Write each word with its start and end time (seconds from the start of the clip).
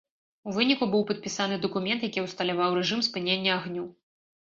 У 0.51 0.55
выніку, 0.55 0.87
быў 0.93 1.03
падпісаны 1.11 1.61
дакумент, 1.67 2.09
які 2.13 2.25
усталяваў 2.27 2.69
рэжым 2.83 3.09
спынення 3.13 3.51
агню. 3.61 3.91